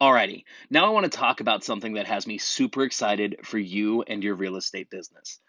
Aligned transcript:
Alrighty, 0.00 0.44
now 0.70 0.86
I 0.86 0.90
want 0.90 1.10
to 1.10 1.18
talk 1.18 1.40
about 1.40 1.64
something 1.64 1.94
that 1.94 2.06
has 2.06 2.24
me 2.24 2.38
super 2.38 2.84
excited 2.84 3.40
for 3.42 3.58
you 3.58 4.02
and 4.02 4.22
your 4.22 4.36
real 4.36 4.54
estate 4.54 4.90
business 4.90 5.40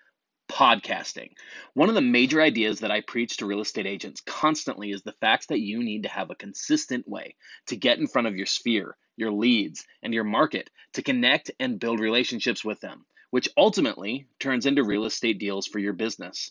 podcasting. 0.50 1.34
One 1.76 1.90
of 1.90 1.94
the 1.94 2.02
major 2.02 2.42
ideas 2.42 2.80
that 2.80 2.90
I 2.90 3.02
preach 3.02 3.38
to 3.38 3.46
real 3.46 3.62
estate 3.62 3.86
agents 3.86 4.22
constantly 4.22 4.90
is 4.90 5.04
the 5.04 5.12
fact 5.12 5.50
that 5.50 5.60
you 5.60 5.84
need 5.84 6.02
to 6.04 6.10
have 6.10 6.32
a 6.32 6.36
consistent 6.36 7.08
way 7.08 7.36
to 7.68 7.76
get 7.76 8.00
in 8.00 8.08
front 8.08 8.28
of 8.28 8.36
your 8.36 8.48
sphere, 8.48 8.98
your 9.16 9.32
leads, 9.32 9.86
and 10.02 10.16
your 10.16 10.24
market 10.24 10.72
to 10.94 11.04
connect 11.04 11.52
and 11.60 11.80
build 11.80 12.00
relationships 12.00 12.66
with 12.66 12.80
them, 12.80 13.06
which 13.30 13.50
ultimately 13.56 14.26
turns 14.40 14.66
into 14.66 14.84
real 14.84 15.06
estate 15.06 15.38
deals 15.38 15.68
for 15.68 15.78
your 15.78 15.94
business. 15.94 16.50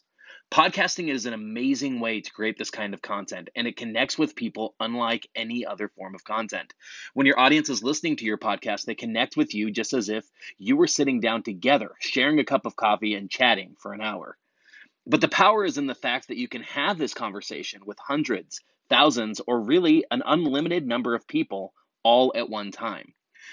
Podcasting 0.51 1.11
is 1.11 1.27
an 1.27 1.35
amazing 1.35 2.01
way 2.01 2.23
to 2.23 2.33
create 2.33 2.57
this 2.57 2.71
kind 2.71 2.95
of 2.95 3.03
content, 3.03 3.51
and 3.55 3.69
it 3.69 3.77
connects 3.77 4.17
with 4.17 4.35
people 4.35 4.75
unlike 4.80 5.29
any 5.35 5.67
other 5.67 5.89
form 5.89 6.15
of 6.15 6.25
content. 6.25 6.73
When 7.12 7.27
your 7.27 7.39
audience 7.39 7.69
is 7.69 7.83
listening 7.83 8.17
to 8.17 8.25
your 8.25 8.39
podcast, 8.39 8.87
they 8.87 8.95
connect 8.95 9.37
with 9.37 9.55
you 9.55 9.70
just 9.70 9.92
as 9.92 10.09
if 10.09 10.25
you 10.56 10.79
were 10.79 10.87
sitting 10.87 11.20
down 11.20 11.42
together, 11.42 11.95
sharing 12.01 12.39
a 12.39 12.45
cup 12.45 12.65
of 12.65 12.77
coffee 12.77 13.15
and 13.15 13.30
chatting 13.30 13.77
for 13.79 13.92
an 13.92 14.01
hour. 14.01 14.39
But 15.06 15.20
the 15.20 15.29
power 15.29 15.66
is 15.66 15.77
in 15.77 15.87
the 15.87 15.95
fact 15.95 16.29
that 16.29 16.39
you 16.39 16.48
can 16.48 16.62
have 16.62 16.97
this 16.97 17.12
conversation 17.12 17.83
with 17.84 17.98
hundreds, 17.98 18.62
thousands, 18.89 19.42
or 19.47 19.61
really 19.61 20.06
an 20.11 20.23
unlimited 20.25 20.87
number 20.87 21.15
of 21.15 21.28
people 21.28 21.75
all 22.03 22.33
at 22.34 22.48
one 22.48 22.70
time. 22.70 23.12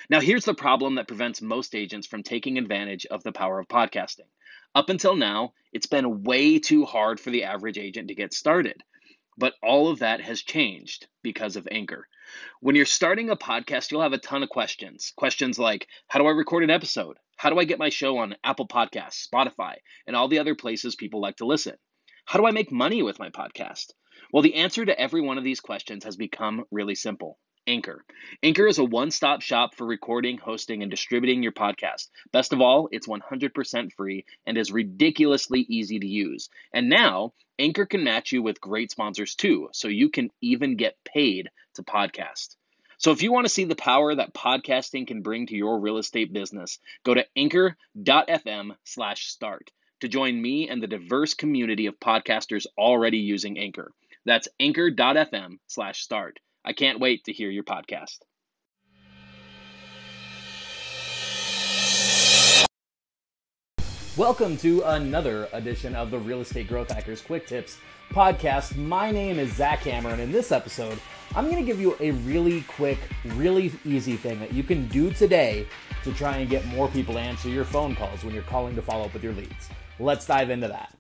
Now, 0.10 0.22
here's 0.22 0.46
the 0.46 0.54
problem 0.54 0.96
that 0.96 1.08
prevents 1.08 1.42
most 1.42 1.76
agents 1.76 2.08
from 2.08 2.24
taking 2.24 2.58
advantage 2.58 3.06
of 3.06 3.24
the 3.24 3.32
power 3.32 3.60
of 3.60 3.68
podcasting. 3.68 4.28
Up 4.76 4.90
until 4.90 5.16
now, 5.16 5.54
it's 5.72 5.88
been 5.88 6.24
way 6.24 6.60
too 6.60 6.86
hard 6.86 7.20
for 7.20 7.30
the 7.30 7.46
average 7.46 7.78
agent 7.78 8.10
to 8.10 8.16
get 8.16 8.34
started. 8.34 8.84
But 9.38 9.54
all 9.62 9.90
of 9.90 10.00
that 10.00 10.22
has 10.22 10.42
changed 10.42 11.08
because 11.22 11.56
of 11.56 11.68
Anchor. 11.72 12.08
When 12.60 12.76
you're 12.76 12.86
starting 12.86 13.30
a 13.30 13.36
podcast, 13.36 13.92
you'll 13.92 14.02
have 14.02 14.14
a 14.14 14.18
ton 14.18 14.44
of 14.44 14.50
questions. 14.50 15.14
Questions 15.16 15.60
like 15.60 15.88
How 16.08 16.20
do 16.20 16.28
I 16.28 16.32
record 16.32 16.64
an 16.64 16.70
episode? 16.70 17.18
How 17.38 17.50
do 17.50 17.60
I 17.60 17.66
get 17.66 17.80
my 17.80 17.90
show 17.90 18.18
on 18.18 18.36
Apple 18.44 18.68
Podcasts, 18.68 19.28
Spotify, 19.28 19.76
and 20.08 20.16
all 20.16 20.28
the 20.28 20.40
other 20.40 20.56
places 20.56 20.96
people 20.96 21.22
like 21.22 21.38
to 21.38 21.46
listen? 21.46 21.76
How 22.26 22.40
do 22.40 22.46
I 22.46 22.52
make 22.52 22.72
money 22.72 23.04
with 23.04 23.20
my 23.20 23.30
podcast? 23.30 23.92
Well, 24.32 24.44
the 24.44 24.56
answer 24.56 24.86
to 24.86 25.00
every 25.00 25.22
one 25.22 25.38
of 25.38 25.44
these 25.44 25.60
questions 25.60 26.06
has 26.06 26.16
become 26.16 26.66
really 26.72 26.96
simple 26.96 27.38
Anchor. 27.68 28.06
Anchor 28.44 28.68
is 28.68 28.78
a 28.78 28.84
one 28.84 29.10
stop 29.10 29.42
shop 29.42 29.74
for 29.76 29.88
recording, 29.88 30.38
hosting, 30.38 30.84
and 30.84 30.92
distributing 30.92 31.42
your 31.42 31.52
podcast. 31.52 32.10
Best 32.32 32.54
of 32.54 32.62
all, 32.62 32.90
it's 32.92 33.08
100% 33.08 33.94
free 33.94 34.26
and 34.46 34.58
is 34.58 34.72
ridiculously 34.72 35.62
easy 35.62 36.00
to 36.00 36.08
use. 36.08 36.50
And 36.74 36.90
now, 36.90 37.34
Anchor 37.58 37.86
can 37.86 38.04
match 38.04 38.32
you 38.32 38.44
with 38.44 38.62
great 38.62 38.92
sponsors 38.92 39.36
too, 39.36 39.70
so 39.72 39.88
you 39.88 40.10
can 40.10 40.30
even 40.42 40.76
get 40.76 41.04
paid 41.04 41.50
to 41.76 41.84
podcast. 41.84 42.56
So 42.98 43.12
if 43.12 43.24
you 43.24 43.32
want 43.32 43.46
to 43.46 43.54
see 43.54 43.66
the 43.66 43.76
power 43.76 44.14
that 44.14 44.34
podcasting 44.34 45.08
can 45.08 45.22
bring 45.22 45.48
to 45.48 45.56
your 45.56 45.80
real 45.80 45.98
estate 45.98 46.32
business, 46.32 46.80
go 47.04 47.14
to 47.14 47.26
anchor.fm 47.36 48.76
slash 48.84 49.28
start 49.28 49.72
to 50.02 50.08
join 50.08 50.42
me 50.42 50.70
and 50.70 50.82
the 50.82 50.88
diverse 50.88 51.34
community 51.34 51.88
of 51.88 52.00
podcasters 52.00 52.66
already 52.78 53.18
using 53.18 53.58
Anchor. 53.58 53.92
That's 54.26 54.48
anchor.fm 54.60 55.58
slash 55.68 56.02
start. 56.02 56.40
I 56.68 56.74
can't 56.74 57.00
wait 57.00 57.26
to 57.26 57.32
hear 57.32 57.52
your 57.52 57.64
podcast. 57.64 58.22
Welcome 64.18 64.58
to 64.58 64.82
another 64.82 65.48
edition 65.54 65.94
of 65.94 66.10
the 66.10 66.18
Real 66.18 66.42
Estate 66.42 66.68
Growth 66.68 66.90
Hackers 66.90 67.22
Quick 67.22 67.46
Tips 67.46 67.78
podcast. 68.10 68.78
My 68.78 69.12
name 69.12 69.38
is 69.38 69.54
Zach 69.54 69.82
Hammer, 69.82 70.10
and 70.10 70.20
in 70.20 70.32
this 70.32 70.52
episode, 70.52 70.98
I'm 71.36 71.46
going 71.52 71.58
to 71.58 71.66
give 71.66 71.80
you 71.80 71.96
a 72.00 72.12
really 72.12 72.62
quick, 72.62 72.98
really 73.36 73.72
easy 73.84 74.16
thing 74.16 74.40
that 74.40 74.52
you 74.52 74.64
can 74.64 74.88
do 74.88 75.12
today 75.12 75.68
to 76.04 76.14
try 76.14 76.38
and 76.38 76.50
get 76.50 76.66
more 76.66 76.88
people 76.88 77.14
to 77.14 77.20
answer 77.20 77.50
your 77.50 77.66
phone 77.66 77.96
calls 77.96 78.24
when 78.24 78.34
you're 78.34 78.44
calling 78.44 78.74
to 78.76 78.82
follow 78.82 79.06
up 79.06 79.14
with 79.14 79.24
your 79.24 79.34
leads. 79.34 79.70
Let's 80.00 80.26
dive 80.26 80.50
into 80.50 80.68
that. 80.70 80.96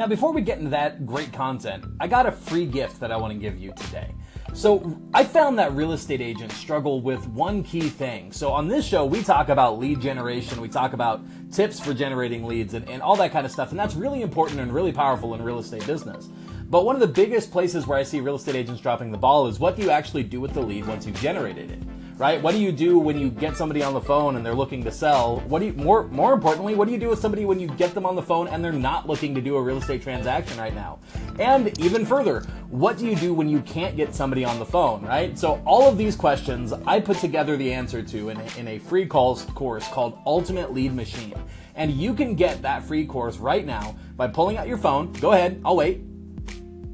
Now, 0.00 0.06
before 0.06 0.32
we 0.32 0.40
get 0.40 0.56
into 0.56 0.70
that 0.70 1.04
great 1.04 1.30
content, 1.30 1.84
I 2.00 2.06
got 2.06 2.24
a 2.24 2.32
free 2.32 2.64
gift 2.64 3.00
that 3.00 3.12
I 3.12 3.18
want 3.18 3.34
to 3.34 3.38
give 3.38 3.58
you 3.58 3.74
today. 3.76 4.14
So, 4.54 4.98
I 5.12 5.24
found 5.24 5.58
that 5.58 5.74
real 5.74 5.92
estate 5.92 6.22
agents 6.22 6.56
struggle 6.56 7.02
with 7.02 7.28
one 7.28 7.62
key 7.62 7.90
thing. 7.90 8.32
So, 8.32 8.50
on 8.50 8.66
this 8.66 8.86
show, 8.86 9.04
we 9.04 9.22
talk 9.22 9.50
about 9.50 9.78
lead 9.78 10.00
generation, 10.00 10.58
we 10.62 10.70
talk 10.70 10.94
about 10.94 11.20
tips 11.52 11.78
for 11.78 11.92
generating 11.92 12.46
leads, 12.46 12.72
and, 12.72 12.88
and 12.88 13.02
all 13.02 13.14
that 13.16 13.30
kind 13.30 13.44
of 13.44 13.52
stuff. 13.52 13.72
And 13.72 13.78
that's 13.78 13.94
really 13.94 14.22
important 14.22 14.60
and 14.60 14.72
really 14.72 14.90
powerful 14.90 15.34
in 15.34 15.42
real 15.42 15.58
estate 15.58 15.86
business. 15.86 16.30
But 16.70 16.86
one 16.86 16.96
of 16.96 17.02
the 17.02 17.06
biggest 17.06 17.52
places 17.52 17.86
where 17.86 17.98
I 17.98 18.02
see 18.02 18.20
real 18.20 18.36
estate 18.36 18.54
agents 18.54 18.80
dropping 18.80 19.10
the 19.10 19.18
ball 19.18 19.48
is 19.48 19.60
what 19.60 19.76
do 19.76 19.82
you 19.82 19.90
actually 19.90 20.22
do 20.22 20.40
with 20.40 20.54
the 20.54 20.62
lead 20.62 20.86
once 20.86 21.04
you've 21.04 21.20
generated 21.20 21.72
it? 21.72 21.82
Right? 22.20 22.42
What 22.42 22.52
do 22.52 22.60
you 22.60 22.70
do 22.70 22.98
when 22.98 23.18
you 23.18 23.30
get 23.30 23.56
somebody 23.56 23.82
on 23.82 23.94
the 23.94 24.00
phone 24.00 24.36
and 24.36 24.44
they're 24.44 24.54
looking 24.54 24.84
to 24.84 24.92
sell? 24.92 25.40
What 25.46 25.60
do 25.60 25.66
you 25.66 25.72
more 25.72 26.06
more 26.08 26.34
importantly, 26.34 26.74
what 26.74 26.86
do 26.86 26.92
you 26.92 27.00
do 27.00 27.08
with 27.08 27.18
somebody 27.18 27.46
when 27.46 27.58
you 27.58 27.66
get 27.66 27.94
them 27.94 28.04
on 28.04 28.14
the 28.14 28.22
phone 28.22 28.46
and 28.46 28.62
they're 28.62 28.72
not 28.72 29.08
looking 29.08 29.34
to 29.36 29.40
do 29.40 29.56
a 29.56 29.62
real 29.62 29.78
estate 29.78 30.02
transaction 30.02 30.58
right 30.58 30.74
now? 30.74 30.98
And 31.38 31.76
even 31.80 32.04
further, 32.04 32.42
what 32.68 32.98
do 32.98 33.06
you 33.06 33.16
do 33.16 33.32
when 33.32 33.48
you 33.48 33.62
can't 33.62 33.96
get 33.96 34.14
somebody 34.14 34.44
on 34.44 34.58
the 34.58 34.66
phone, 34.66 35.02
right? 35.02 35.38
So 35.38 35.62
all 35.64 35.88
of 35.88 35.96
these 35.96 36.14
questions 36.14 36.74
I 36.86 37.00
put 37.00 37.16
together 37.16 37.56
the 37.56 37.72
answer 37.72 38.02
to 38.02 38.28
in 38.28 38.38
in 38.58 38.68
a 38.68 38.78
free 38.78 39.06
calls 39.06 39.44
course 39.54 39.88
called 39.88 40.18
Ultimate 40.26 40.74
Lead 40.74 40.94
Machine. 40.94 41.34
And 41.74 41.90
you 41.90 42.12
can 42.12 42.34
get 42.34 42.60
that 42.60 42.84
free 42.84 43.06
course 43.06 43.38
right 43.38 43.64
now 43.64 43.96
by 44.18 44.26
pulling 44.26 44.58
out 44.58 44.68
your 44.68 44.76
phone. 44.76 45.10
Go 45.14 45.32
ahead, 45.32 45.58
I'll 45.64 45.76
wait. 45.76 46.02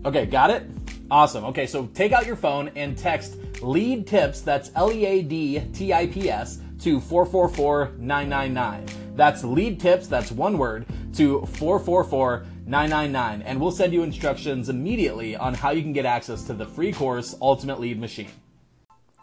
Okay, 0.04 0.24
got 0.26 0.50
it? 0.50 0.70
Awesome. 1.10 1.44
Okay, 1.46 1.66
so 1.66 1.86
take 1.94 2.12
out 2.12 2.26
your 2.26 2.36
phone 2.36 2.70
and 2.76 2.96
text 2.96 3.38
lead 3.62 4.06
tips, 4.06 4.40
that's 4.40 4.70
L 4.74 4.92
E 4.92 5.04
A 5.06 5.22
D 5.22 5.60
T 5.72 5.92
I 5.92 6.06
P 6.06 6.30
S, 6.30 6.60
to 6.80 7.00
444 7.00 7.92
999. 7.98 8.86
That's 9.16 9.42
lead 9.44 9.80
tips, 9.80 10.06
that's 10.06 10.30
one 10.30 10.58
word, 10.58 10.86
to 11.14 11.46
444 11.46 12.46
999. 12.66 13.42
And 13.42 13.60
we'll 13.60 13.70
send 13.70 13.92
you 13.92 14.02
instructions 14.02 14.68
immediately 14.68 15.36
on 15.36 15.54
how 15.54 15.70
you 15.70 15.82
can 15.82 15.92
get 15.92 16.04
access 16.04 16.42
to 16.44 16.54
the 16.54 16.66
free 16.66 16.92
course, 16.92 17.34
Ultimate 17.40 17.80
Lead 17.80 17.98
Machine. 17.98 18.30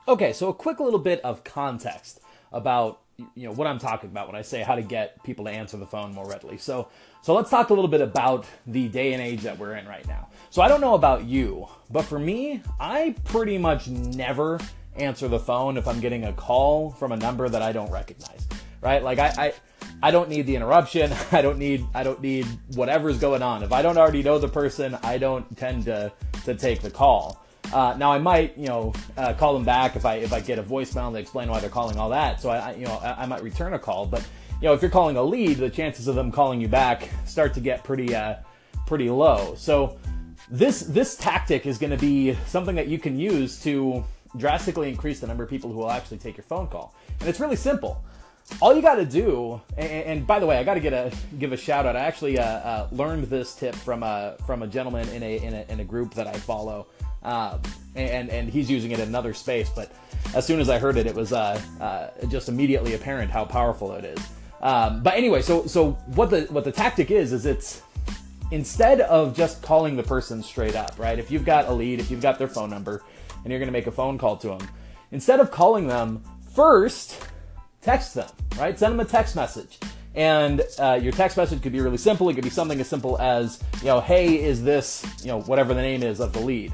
Okay, 0.07 0.33
so 0.33 0.49
a 0.49 0.53
quick 0.53 0.79
little 0.79 0.99
bit 0.99 1.21
of 1.21 1.43
context 1.43 2.19
about 2.51 3.02
you 3.17 3.47
know 3.47 3.51
what 3.51 3.67
I'm 3.67 3.79
talking 3.79 4.09
about 4.09 4.27
when 4.27 4.35
I 4.35 4.41
say 4.41 4.61
how 4.61 4.75
to 4.75 4.81
get 4.81 5.21
people 5.23 5.45
to 5.45 5.51
answer 5.51 5.77
the 5.77 5.85
phone 5.85 6.13
more 6.13 6.27
readily. 6.27 6.57
So 6.57 6.89
so 7.21 7.33
let's 7.33 7.49
talk 7.49 7.69
a 7.69 7.73
little 7.73 7.89
bit 7.89 8.01
about 8.01 8.45
the 8.67 8.87
day 8.87 9.13
and 9.13 9.21
age 9.21 9.41
that 9.41 9.57
we're 9.57 9.75
in 9.75 9.87
right 9.87 10.07
now. 10.07 10.29
So 10.49 10.61
I 10.61 10.67
don't 10.67 10.81
know 10.81 10.95
about 10.95 11.25
you, 11.25 11.67
but 11.91 12.03
for 12.03 12.19
me, 12.19 12.61
I 12.79 13.15
pretty 13.23 13.57
much 13.57 13.87
never 13.87 14.59
answer 14.95 15.27
the 15.27 15.39
phone 15.39 15.77
if 15.77 15.87
I'm 15.87 15.99
getting 15.99 16.25
a 16.25 16.33
call 16.33 16.91
from 16.91 17.11
a 17.11 17.17
number 17.17 17.49
that 17.49 17.61
I 17.61 17.71
don't 17.71 17.91
recognize. 17.91 18.47
Right? 18.81 19.01
Like 19.01 19.19
I, 19.19 19.33
I 19.37 19.53
I 20.01 20.11
don't 20.11 20.29
need 20.29 20.45
the 20.47 20.55
interruption. 20.55 21.13
I 21.31 21.41
don't 21.41 21.57
need 21.57 21.85
I 21.93 22.03
don't 22.03 22.21
need 22.21 22.45
whatever's 22.75 23.19
going 23.19 23.43
on. 23.43 23.63
If 23.63 23.71
I 23.71 23.81
don't 23.81 23.97
already 23.97 24.23
know 24.23 24.39
the 24.39 24.49
person, 24.49 24.97
I 25.03 25.17
don't 25.17 25.57
tend 25.57 25.85
to 25.85 26.11
to 26.45 26.55
take 26.55 26.81
the 26.81 26.91
call. 26.91 27.42
Uh, 27.73 27.95
now 27.97 28.11
I 28.11 28.19
might, 28.19 28.55
you 28.55 28.67
know, 28.67 28.93
uh, 29.17 29.33
call 29.33 29.53
them 29.53 29.65
back 29.65 29.95
if 29.95 30.05
I 30.05 30.15
if 30.15 30.31
I 30.31 30.39
get 30.39 30.59
a 30.59 30.63
voicemail 30.63 31.07
and 31.07 31.17
explain 31.17 31.49
why 31.49 31.59
they're 31.59 31.69
calling 31.69 31.97
all 31.97 32.09
that. 32.09 32.39
So 32.39 32.49
I, 32.49 32.57
I 32.57 32.75
you 32.75 32.85
know, 32.85 32.99
I, 33.01 33.23
I, 33.23 33.25
might 33.25 33.41
return 33.41 33.73
a 33.73 33.79
call. 33.79 34.05
But 34.05 34.21
you 34.61 34.67
know, 34.67 34.73
if 34.73 34.81
you're 34.81 34.91
calling 34.91 35.17
a 35.17 35.23
lead, 35.23 35.57
the 35.57 35.71
chances 35.71 36.07
of 36.07 36.15
them 36.15 36.31
calling 36.31 36.61
you 36.61 36.67
back 36.67 37.09
start 37.25 37.53
to 37.55 37.59
get 37.59 37.83
pretty 37.83 38.15
uh, 38.15 38.35
pretty 38.85 39.09
low. 39.09 39.55
So 39.57 39.97
this 40.51 40.81
this 40.81 41.15
tactic 41.15 41.65
is 41.65 41.79
going 41.79 41.91
to 41.91 41.97
be 41.97 42.35
something 42.45 42.75
that 42.75 42.87
you 42.87 42.99
can 42.99 43.17
use 43.17 43.61
to 43.63 44.05
drastically 44.37 44.89
increase 44.89 45.19
the 45.19 45.27
number 45.27 45.43
of 45.43 45.49
people 45.49 45.71
who 45.71 45.79
will 45.79 45.91
actually 45.91 46.17
take 46.17 46.37
your 46.37 46.43
phone 46.43 46.67
call. 46.67 46.93
And 47.19 47.29
it's 47.29 47.39
really 47.39 47.55
simple. 47.55 48.03
All 48.61 48.75
you 48.75 48.81
got 48.81 48.95
to 48.95 49.05
do, 49.05 49.61
and, 49.77 49.89
and, 49.89 50.27
by 50.27 50.37
the 50.37 50.45
way, 50.45 50.57
I 50.57 50.63
got 50.63 50.73
to 50.73 50.81
get 50.81 50.91
a 50.91 51.11
give 51.39 51.53
a 51.53 51.57
shout 51.57 51.85
out. 51.85 51.95
I 51.95 52.01
actually 52.01 52.37
uh, 52.37 52.43
uh, 52.43 52.87
learned 52.91 53.25
this 53.25 53.55
tip 53.55 53.73
from 53.73 54.03
a 54.03 54.35
from 54.45 54.63
a 54.63 54.67
gentleman 54.67 55.07
in 55.09 55.23
a 55.23 55.37
in 55.37 55.53
a, 55.53 55.65
in 55.69 55.79
a 55.79 55.85
group 55.85 56.13
that 56.15 56.27
I 56.27 56.33
follow, 56.33 56.87
um, 57.23 57.61
and 57.95 58.29
and 58.29 58.49
he's 58.49 58.69
using 58.69 58.91
it 58.91 58.99
in 58.99 59.07
another 59.07 59.33
space. 59.33 59.69
But 59.69 59.91
as 60.35 60.45
soon 60.45 60.59
as 60.59 60.69
I 60.69 60.79
heard 60.79 60.97
it, 60.97 61.07
it 61.07 61.15
was 61.15 61.33
uh, 61.33 61.61
uh 61.79 62.25
just 62.27 62.49
immediately 62.49 62.93
apparent 62.93 63.31
how 63.31 63.45
powerful 63.45 63.93
it 63.93 64.05
is. 64.05 64.19
Um, 64.61 65.03
but 65.03 65.15
anyway, 65.15 65.41
so 65.41 65.65
so 65.65 65.91
what 66.15 66.29
the 66.29 66.41
what 66.49 66.63
the 66.63 66.71
tactic 66.71 67.11
is 67.11 67.33
is 67.33 67.45
it's 67.45 67.81
instead 68.51 69.01
of 69.01 69.35
just 69.35 69.61
calling 69.61 69.95
the 69.95 70.03
person 70.03 70.43
straight 70.43 70.75
up, 70.75 70.97
right? 70.97 71.17
If 71.17 71.31
you've 71.31 71.45
got 71.45 71.67
a 71.67 71.73
lead, 71.73 71.99
if 71.99 72.11
you've 72.11 72.21
got 72.21 72.37
their 72.37 72.47
phone 72.47 72.69
number, 72.69 73.03
and 73.43 73.51
you're 73.51 73.59
going 73.59 73.67
to 73.67 73.73
make 73.73 73.87
a 73.87 73.91
phone 73.91 74.17
call 74.17 74.37
to 74.37 74.49
them, 74.49 74.69
instead 75.11 75.39
of 75.39 75.51
calling 75.51 75.87
them 75.87 76.23
first, 76.53 77.27
text 77.81 78.13
them, 78.13 78.29
right? 78.57 78.77
Send 78.77 78.93
them 78.93 78.99
a 78.99 79.09
text 79.09 79.35
message. 79.35 79.79
And 80.15 80.61
uh, 80.77 80.99
your 81.01 81.11
text 81.11 81.37
message 81.37 81.63
could 81.63 81.71
be 81.71 81.81
really 81.81 81.97
simple. 81.97 82.29
It 82.29 82.35
could 82.35 82.43
be 82.43 82.51
something 82.51 82.79
as 82.79 82.87
simple 82.87 83.19
as, 83.19 83.61
you 83.79 83.87
know, 83.87 83.99
hey, 83.99 84.39
is 84.39 84.63
this, 84.63 85.03
you 85.21 85.27
know, 85.27 85.41
whatever 85.41 85.73
the 85.73 85.81
name 85.81 86.03
is 86.03 86.19
of 86.19 86.33
the 86.33 86.39
lead. 86.39 86.71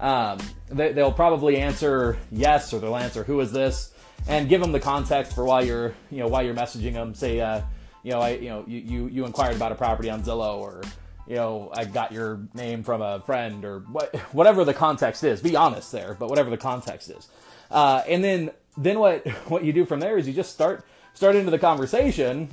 Um, 0.00 0.38
they, 0.68 0.92
will 0.92 1.12
probably 1.12 1.56
answer 1.56 2.18
yes, 2.30 2.72
or 2.72 2.78
they'll 2.78 2.96
answer 2.96 3.24
who 3.24 3.40
is 3.40 3.52
this, 3.52 3.92
and 4.28 4.48
give 4.48 4.60
them 4.60 4.72
the 4.72 4.80
context 4.80 5.34
for 5.34 5.44
why 5.44 5.62
you're, 5.62 5.94
you 6.10 6.18
know, 6.18 6.28
why 6.28 6.42
you're 6.42 6.54
messaging 6.54 6.92
them. 6.92 7.14
Say, 7.14 7.40
uh, 7.40 7.62
you 8.02 8.12
know, 8.12 8.20
I, 8.20 8.30
you 8.30 8.48
know, 8.48 8.64
you, 8.66 8.78
you, 8.78 9.08
you 9.08 9.26
inquired 9.26 9.56
about 9.56 9.72
a 9.72 9.74
property 9.74 10.10
on 10.10 10.22
Zillow, 10.22 10.58
or 10.58 10.82
you 11.28 11.36
know, 11.36 11.70
I 11.74 11.84
got 11.84 12.10
your 12.10 12.40
name 12.54 12.82
from 12.82 13.02
a 13.02 13.20
friend 13.20 13.64
or 13.64 13.80
what, 13.80 14.16
whatever 14.32 14.64
the 14.64 14.72
context 14.72 15.22
is. 15.22 15.42
Be 15.42 15.56
honest 15.56 15.92
there, 15.92 16.16
but 16.18 16.30
whatever 16.30 16.48
the 16.48 16.56
context 16.56 17.10
is. 17.10 17.28
Uh, 17.70 18.02
and 18.08 18.24
then, 18.24 18.50
then 18.78 18.98
what, 18.98 19.26
what 19.48 19.62
you 19.62 19.72
do 19.72 19.84
from 19.84 20.00
there 20.00 20.16
is 20.16 20.26
you 20.26 20.32
just 20.32 20.52
start, 20.52 20.86
start 21.12 21.36
into 21.36 21.50
the 21.50 21.58
conversation 21.58 22.48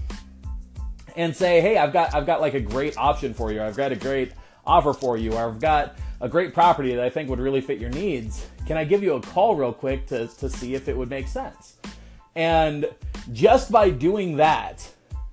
and 1.15 1.33
say, 1.33 1.61
Hey, 1.61 1.77
I've 1.77 1.93
got, 1.93 2.13
I've 2.13 2.25
got 2.25 2.41
like 2.41 2.53
a 2.53 2.59
great 2.59 2.97
option 2.97 3.33
for 3.33 3.51
you. 3.53 3.63
I've 3.63 3.77
got 3.77 3.93
a 3.93 3.95
great 3.95 4.33
offer 4.67 4.91
for 4.91 5.15
you. 5.15 5.31
Or 5.33 5.47
I've 5.47 5.61
got 5.61 5.95
a 6.21 6.29
great 6.29 6.53
property 6.53 6.93
that 6.93 7.03
I 7.03 7.09
think 7.09 7.29
would 7.29 7.39
really 7.39 7.61
fit 7.61 7.79
your 7.79 7.89
needs. 7.89 8.47
Can 8.65 8.77
I 8.77 8.83
give 8.83 9.03
you 9.03 9.13
a 9.13 9.21
call 9.21 9.55
real 9.55 9.73
quick 9.73 10.07
to, 10.07 10.27
to 10.27 10.49
see 10.49 10.75
if 10.75 10.87
it 10.87 10.95
would 10.95 11.09
make 11.09 11.27
sense? 11.27 11.77
And 12.35 12.87
just 13.31 13.71
by 13.71 13.89
doing 13.89 14.37
that, 14.37 14.87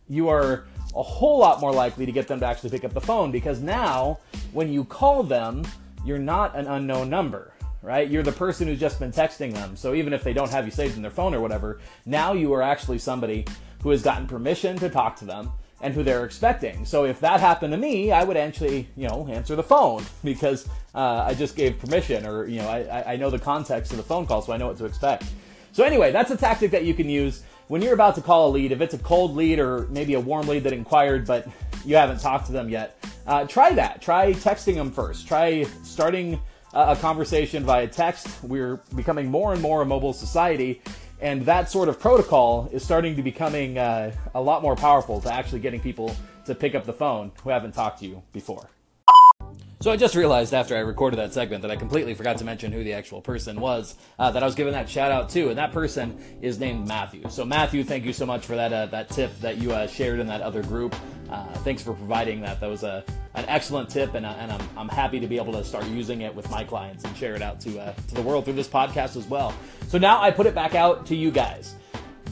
you 0.08 0.28
are 0.28 0.64
a 0.94 1.02
whole 1.02 1.38
lot 1.38 1.60
more 1.60 1.72
likely 1.72 2.06
to 2.06 2.12
get 2.12 2.28
them 2.28 2.40
to 2.40 2.46
actually 2.46 2.70
pick 2.70 2.84
up 2.84 2.92
the 2.92 3.00
phone 3.00 3.30
because 3.30 3.60
now 3.60 4.18
when 4.52 4.72
you 4.72 4.84
call 4.84 5.22
them, 5.22 5.64
you're 6.04 6.18
not 6.18 6.54
an 6.56 6.66
unknown 6.66 7.08
number, 7.08 7.54
right? 7.80 8.08
You're 8.10 8.22
the 8.22 8.32
person 8.32 8.66
who's 8.66 8.80
just 8.80 8.98
been 8.98 9.12
texting 9.12 9.52
them. 9.52 9.76
So 9.76 9.94
even 9.94 10.12
if 10.12 10.22
they 10.22 10.32
don't 10.32 10.50
have 10.50 10.64
you 10.64 10.70
saved 10.70 10.96
in 10.96 11.02
their 11.02 11.10
phone 11.10 11.34
or 11.34 11.40
whatever, 11.40 11.80
now 12.04 12.32
you 12.32 12.52
are 12.52 12.62
actually 12.62 12.98
somebody 12.98 13.46
who 13.82 13.90
has 13.90 14.02
gotten 14.02 14.26
permission 14.26 14.76
to 14.78 14.88
talk 14.88 15.16
to 15.16 15.24
them 15.24 15.50
and 15.82 15.92
who 15.92 16.02
they're 16.02 16.24
expecting. 16.24 16.84
So 16.84 17.04
if 17.04 17.20
that 17.20 17.40
happened 17.40 17.72
to 17.72 17.76
me, 17.76 18.12
I 18.12 18.24
would 18.24 18.36
actually, 18.36 18.88
you 18.96 19.08
know, 19.08 19.26
answer 19.28 19.56
the 19.56 19.62
phone 19.62 20.04
because 20.24 20.68
uh, 20.94 21.24
I 21.26 21.34
just 21.34 21.56
gave 21.56 21.78
permission 21.78 22.24
or, 22.24 22.46
you 22.46 22.60
know, 22.60 22.68
I, 22.68 23.12
I 23.12 23.16
know 23.16 23.30
the 23.30 23.38
context 23.38 23.90
of 23.90 23.98
the 23.98 24.04
phone 24.04 24.26
call 24.26 24.42
so 24.42 24.52
I 24.52 24.56
know 24.56 24.68
what 24.68 24.78
to 24.78 24.84
expect. 24.84 25.24
So 25.72 25.84
anyway, 25.84 26.12
that's 26.12 26.30
a 26.30 26.36
tactic 26.36 26.70
that 26.70 26.84
you 26.84 26.94
can 26.94 27.08
use 27.08 27.42
when 27.68 27.80
you're 27.80 27.94
about 27.94 28.14
to 28.16 28.20
call 28.20 28.48
a 28.48 28.50
lead, 28.50 28.72
if 28.72 28.80
it's 28.80 28.94
a 28.94 28.98
cold 28.98 29.34
lead 29.34 29.58
or 29.58 29.86
maybe 29.88 30.14
a 30.14 30.20
warm 30.20 30.46
lead 30.46 30.64
that 30.64 30.72
inquired, 30.72 31.26
but 31.26 31.48
you 31.84 31.96
haven't 31.96 32.20
talked 32.20 32.46
to 32.46 32.52
them 32.52 32.68
yet, 32.68 33.02
uh, 33.26 33.46
try 33.46 33.72
that. 33.72 34.02
Try 34.02 34.32
texting 34.34 34.74
them 34.74 34.90
first. 34.90 35.26
Try 35.26 35.64
starting 35.82 36.38
a 36.74 36.96
conversation 36.96 37.64
via 37.64 37.86
text. 37.86 38.42
We're 38.42 38.76
becoming 38.94 39.30
more 39.30 39.52
and 39.52 39.62
more 39.62 39.82
a 39.82 39.86
mobile 39.86 40.12
society, 40.12 40.82
and 41.22 41.42
that 41.46 41.70
sort 41.70 41.88
of 41.88 42.00
protocol 42.00 42.68
is 42.72 42.82
starting 42.82 43.14
to 43.14 43.22
becoming 43.22 43.78
uh, 43.78 44.12
a 44.34 44.42
lot 44.42 44.60
more 44.60 44.74
powerful 44.74 45.20
to 45.20 45.32
actually 45.32 45.60
getting 45.60 45.80
people 45.80 46.14
to 46.44 46.54
pick 46.54 46.74
up 46.74 46.84
the 46.84 46.92
phone 46.92 47.30
who 47.44 47.50
haven't 47.50 47.72
talked 47.72 48.00
to 48.00 48.06
you 48.06 48.22
before. 48.32 48.68
So 49.82 49.90
I 49.90 49.96
just 49.96 50.14
realized 50.14 50.54
after 50.54 50.76
I 50.76 50.78
recorded 50.78 51.16
that 51.16 51.34
segment 51.34 51.62
that 51.62 51.72
I 51.72 51.74
completely 51.74 52.14
forgot 52.14 52.38
to 52.38 52.44
mention 52.44 52.70
who 52.70 52.84
the 52.84 52.92
actual 52.92 53.20
person 53.20 53.58
was 53.58 53.96
uh, 54.16 54.30
that 54.30 54.40
I 54.40 54.46
was 54.46 54.54
giving 54.54 54.74
that 54.74 54.88
shout 54.88 55.10
out 55.10 55.28
to, 55.30 55.48
and 55.48 55.58
that 55.58 55.72
person 55.72 56.22
is 56.40 56.60
named 56.60 56.86
Matthew. 56.86 57.28
So 57.28 57.44
Matthew, 57.44 57.82
thank 57.82 58.04
you 58.04 58.12
so 58.12 58.24
much 58.24 58.46
for 58.46 58.54
that 58.54 58.72
uh, 58.72 58.86
that 58.86 59.10
tip 59.10 59.36
that 59.40 59.58
you 59.58 59.72
uh, 59.72 59.88
shared 59.88 60.20
in 60.20 60.28
that 60.28 60.40
other 60.40 60.62
group. 60.62 60.94
Uh, 61.28 61.46
thanks 61.64 61.82
for 61.82 61.94
providing 61.94 62.42
that. 62.42 62.60
That 62.60 62.70
was 62.70 62.84
a 62.84 63.02
an 63.34 63.44
excellent 63.48 63.90
tip, 63.90 64.14
and, 64.14 64.24
uh, 64.24 64.36
and 64.38 64.52
I'm, 64.52 64.68
I'm 64.76 64.88
happy 64.88 65.18
to 65.18 65.26
be 65.26 65.36
able 65.36 65.54
to 65.54 65.64
start 65.64 65.84
using 65.88 66.20
it 66.20 66.32
with 66.32 66.48
my 66.48 66.62
clients 66.62 67.02
and 67.02 67.16
share 67.16 67.34
it 67.34 67.42
out 67.42 67.58
to 67.62 67.80
uh, 67.80 67.92
to 67.92 68.14
the 68.14 68.22
world 68.22 68.44
through 68.44 68.54
this 68.54 68.68
podcast 68.68 69.16
as 69.16 69.26
well. 69.26 69.52
So 69.88 69.98
now 69.98 70.22
I 70.22 70.30
put 70.30 70.46
it 70.46 70.54
back 70.54 70.76
out 70.76 71.06
to 71.06 71.16
you 71.16 71.32
guys 71.32 71.74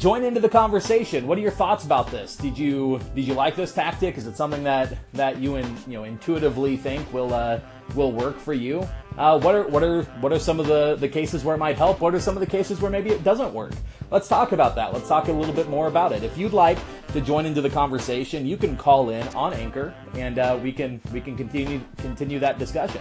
join 0.00 0.25
into 0.25 0.41
the 0.41 0.49
conversation. 0.49 1.26
What 1.26 1.37
are 1.37 1.43
your 1.43 1.50
thoughts 1.50 1.85
about 1.85 2.11
this? 2.11 2.35
Did 2.35 2.58
you 2.58 3.00
did 3.14 3.26
you 3.26 3.35
like 3.35 3.55
this 3.55 3.73
tactic? 3.73 4.17
Is 4.17 4.26
it 4.26 4.37
something 4.37 4.64
that 4.64 4.97
that 5.12 5.38
you 5.38 5.56
and 5.56 5.79
you 5.87 5.93
know 5.93 6.05
intuitively 6.05 6.76
think 6.76 7.12
will 7.12 7.35
uh, 7.35 7.61
will 7.94 8.11
work 8.11 8.38
for 8.38 8.55
you? 8.55 8.88
Uh, 9.19 9.38
what 9.38 9.55
are 9.55 9.69
what 9.69 9.82
are 9.82 10.05
what 10.20 10.32
are 10.32 10.38
some 10.38 10.58
of 10.58 10.67
the 10.67 10.97
the 10.97 11.08
cases 11.08 11.44
where 11.44 11.55
it 11.55 11.58
might 11.58 11.76
help? 11.76 12.00
What 12.00 12.14
are 12.14 12.20
some 12.20 12.35
of 12.35 12.41
the 12.41 12.47
cases 12.47 12.81
where 12.81 12.91
maybe 12.91 13.11
it 13.11 13.23
doesn't 13.23 13.52
work? 13.52 13.73
Let's 14.11 14.26
talk 14.26 14.52
about 14.52 14.75
that. 14.76 14.94
Let's 14.94 15.06
talk 15.06 15.29
a 15.29 15.32
little 15.32 15.55
bit 15.55 15.69
more 15.69 15.87
about 15.87 16.12
it. 16.12 16.25
If 16.25 16.38
you'd 16.38 16.55
like 16.55 16.79
to 17.12 17.21
join 17.21 17.47
into 17.47 17.61
the 17.61 17.71
conversation, 17.71 18.47
you 18.47 18.57
can 18.57 18.77
call 18.77 19.11
in 19.11 19.27
on 19.29 19.53
Anchor, 19.55 19.95
and 20.15 20.39
uh, 20.39 20.59
we 20.62 20.73
can 20.73 21.01
we 21.12 21.21
can 21.21 21.37
continue 21.37 21.81
continue 21.99 22.39
that 22.39 22.59
discussion. 22.59 23.01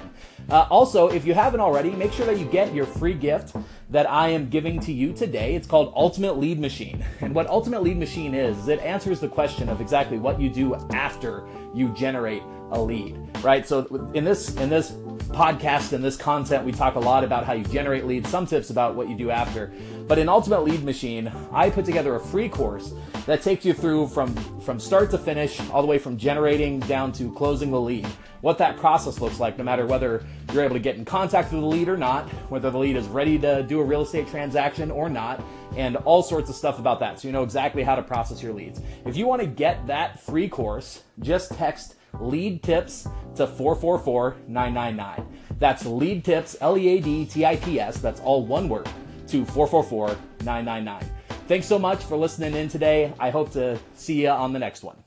Uh, 0.49 0.67
also, 0.69 1.07
if 1.07 1.25
you 1.25 1.33
haven't 1.33 1.59
already, 1.59 1.91
make 1.91 2.11
sure 2.11 2.25
that 2.25 2.39
you 2.39 2.45
get 2.45 2.73
your 2.73 2.85
free 2.85 3.13
gift 3.13 3.55
that 3.89 4.09
I 4.09 4.29
am 4.29 4.49
giving 4.49 4.79
to 4.81 4.91
you 4.91 5.13
today. 5.13 5.55
It's 5.55 5.67
called 5.67 5.93
Ultimate 5.95 6.37
Lead 6.37 6.59
Machine. 6.59 7.05
And 7.21 7.35
what 7.35 7.47
Ultimate 7.47 7.83
Lead 7.83 7.97
Machine 7.97 8.33
is, 8.33 8.57
is 8.57 8.67
it 8.69 8.79
answers 8.79 9.19
the 9.19 9.27
question 9.27 9.69
of 9.69 9.81
exactly 9.81 10.17
what 10.17 10.39
you 10.39 10.49
do 10.49 10.75
after 10.93 11.45
you 11.75 11.89
generate 11.89 12.41
a 12.71 12.81
lead, 12.81 13.17
right? 13.43 13.67
So 13.67 13.85
in 14.13 14.23
this 14.23 14.55
in 14.55 14.69
this 14.69 14.91
podcast 15.29 15.93
and 15.93 16.03
this 16.03 16.17
content, 16.17 16.65
we 16.65 16.71
talk 16.71 16.95
a 16.95 16.99
lot 16.99 17.23
about 17.23 17.45
how 17.45 17.53
you 17.53 17.63
generate 17.63 18.05
leads, 18.05 18.29
some 18.29 18.45
tips 18.45 18.69
about 18.69 18.95
what 18.95 19.09
you 19.09 19.15
do 19.15 19.29
after. 19.29 19.71
But 20.07 20.17
in 20.17 20.27
Ultimate 20.27 20.63
Lead 20.63 20.83
Machine, 20.83 21.31
I 21.51 21.69
put 21.69 21.85
together 21.85 22.15
a 22.15 22.19
free 22.19 22.49
course 22.49 22.93
that 23.25 23.41
takes 23.41 23.63
you 23.63 23.73
through 23.73 24.07
from 24.07 24.35
from 24.61 24.79
start 24.79 25.11
to 25.11 25.17
finish, 25.17 25.59
all 25.69 25.81
the 25.81 25.87
way 25.87 25.97
from 25.97 26.17
generating 26.17 26.79
down 26.81 27.11
to 27.13 27.33
closing 27.33 27.71
the 27.71 27.79
lead. 27.79 28.05
What 28.41 28.57
that 28.59 28.77
process 28.77 29.19
looks 29.19 29.39
like, 29.39 29.57
no 29.57 29.63
matter 29.63 29.85
whether 29.85 30.25
you're 30.53 30.63
able 30.63 30.75
to 30.75 30.79
get 30.79 30.95
in 30.95 31.05
contact 31.05 31.51
with 31.51 31.61
the 31.61 31.67
lead 31.67 31.89
or 31.89 31.97
not, 31.97 32.29
whether 32.49 32.69
the 32.69 32.77
lead 32.77 32.95
is 32.95 33.07
ready 33.07 33.37
to 33.39 33.63
do 33.63 33.81
a 33.81 33.83
real 33.83 34.01
estate 34.01 34.27
transaction 34.27 34.91
or 34.91 35.09
not, 35.09 35.43
and 35.75 35.95
all 35.97 36.23
sorts 36.23 36.49
of 36.49 36.55
stuff 36.55 36.79
about 36.79 36.99
that. 37.01 37.19
So 37.19 37.27
you 37.27 37.31
know 37.31 37.43
exactly 37.43 37.83
how 37.83 37.95
to 37.95 38.01
process 38.01 38.41
your 38.41 38.53
leads. 38.53 38.81
If 39.05 39.17
you 39.17 39.27
want 39.27 39.41
to 39.41 39.47
get 39.47 39.85
that 39.87 40.19
free 40.21 40.47
course, 40.49 41.03
just 41.19 41.53
text 41.53 41.95
lead 42.19 42.63
tips 42.63 43.07
to 43.35 43.47
444999. 43.47 45.27
That's 45.59 45.85
lead 45.85 46.23
tips, 46.23 46.55
L 46.61 46.77
E 46.77 46.87
A 46.89 47.01
D 47.01 47.25
T 47.25 47.45
I 47.45 47.55
P 47.57 47.79
S, 47.79 47.99
that's 47.99 48.21
all 48.21 48.45
one 48.45 48.69
word, 48.69 48.89
to 49.27 49.45
444999. 49.45 51.03
Thanks 51.47 51.65
so 51.65 51.79
much 51.79 52.03
for 52.03 52.15
listening 52.15 52.53
in 52.55 52.69
today. 52.69 53.13
I 53.19 53.29
hope 53.29 53.51
to 53.53 53.79
see 53.95 54.21
you 54.21 54.29
on 54.29 54.53
the 54.53 54.59
next 54.59 54.83
one. 54.83 54.97